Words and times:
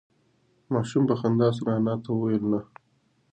ماشوم 0.73 1.03
په 1.09 1.15
خندا 1.19 1.49
سره 1.57 1.71
انا 1.77 1.93
ته 2.03 2.09
وویل 2.13 2.43
نه. 2.51 2.59